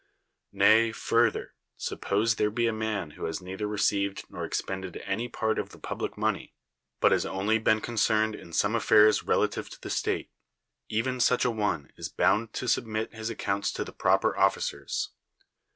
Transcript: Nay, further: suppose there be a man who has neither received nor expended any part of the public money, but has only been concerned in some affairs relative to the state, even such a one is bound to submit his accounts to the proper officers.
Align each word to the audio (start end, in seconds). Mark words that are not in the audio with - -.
Nay, 0.51 0.91
further: 0.91 1.53
suppose 1.77 2.33
there 2.37 2.49
be 2.49 2.65
a 2.65 2.73
man 2.73 3.11
who 3.11 3.25
has 3.25 3.39
neither 3.39 3.67
received 3.67 4.25
nor 4.31 4.43
expended 4.45 4.97
any 5.05 5.29
part 5.29 5.59
of 5.59 5.69
the 5.69 5.77
public 5.77 6.17
money, 6.17 6.55
but 6.99 7.11
has 7.11 7.23
only 7.23 7.59
been 7.59 7.81
concerned 7.81 8.33
in 8.33 8.51
some 8.51 8.73
affairs 8.73 9.21
relative 9.21 9.69
to 9.69 9.79
the 9.79 9.91
state, 9.91 10.31
even 10.89 11.19
such 11.19 11.45
a 11.45 11.51
one 11.51 11.91
is 11.97 12.09
bound 12.09 12.51
to 12.53 12.67
submit 12.67 13.13
his 13.13 13.29
accounts 13.29 13.71
to 13.73 13.83
the 13.83 13.93
proper 13.93 14.35
officers. 14.35 15.11